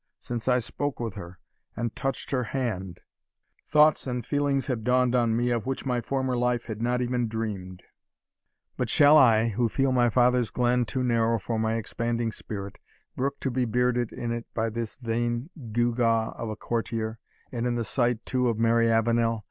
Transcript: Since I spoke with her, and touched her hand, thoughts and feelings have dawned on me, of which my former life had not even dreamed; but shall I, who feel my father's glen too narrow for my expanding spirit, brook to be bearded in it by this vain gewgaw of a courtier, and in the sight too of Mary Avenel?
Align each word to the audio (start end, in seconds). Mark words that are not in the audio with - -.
Since 0.17 0.47
I 0.47 0.57
spoke 0.57 0.99
with 0.99 1.13
her, 1.13 1.37
and 1.77 1.95
touched 1.95 2.31
her 2.31 2.45
hand, 2.45 3.01
thoughts 3.67 4.07
and 4.07 4.25
feelings 4.25 4.65
have 4.65 4.83
dawned 4.83 5.13
on 5.13 5.37
me, 5.37 5.51
of 5.51 5.67
which 5.67 5.85
my 5.85 6.01
former 6.01 6.35
life 6.35 6.65
had 6.65 6.81
not 6.81 7.03
even 7.03 7.27
dreamed; 7.27 7.83
but 8.77 8.89
shall 8.89 9.15
I, 9.15 9.49
who 9.49 9.69
feel 9.69 9.91
my 9.91 10.09
father's 10.09 10.49
glen 10.49 10.85
too 10.85 11.03
narrow 11.03 11.37
for 11.37 11.59
my 11.59 11.75
expanding 11.75 12.31
spirit, 12.31 12.79
brook 13.15 13.39
to 13.41 13.51
be 13.51 13.63
bearded 13.65 14.11
in 14.11 14.31
it 14.31 14.47
by 14.55 14.71
this 14.71 14.95
vain 14.95 15.51
gewgaw 15.71 16.33
of 16.35 16.49
a 16.49 16.55
courtier, 16.55 17.19
and 17.51 17.67
in 17.67 17.75
the 17.75 17.83
sight 17.83 18.25
too 18.25 18.47
of 18.49 18.57
Mary 18.57 18.89
Avenel? 18.91 19.39